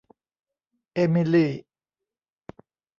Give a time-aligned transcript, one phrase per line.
[0.93, 1.51] เอมิลี่